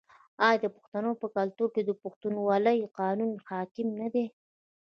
آیا 0.47 0.59
د 0.63 0.65
پښتنو 0.75 1.11
په 1.21 1.27
کلتور 1.35 1.69
کې 1.75 1.81
د 1.85 1.91
پښتونولۍ 2.01 2.79
قانون 2.99 3.31
حاکم 3.49 3.87
نه 4.01 4.07
دی؟ 4.13 4.25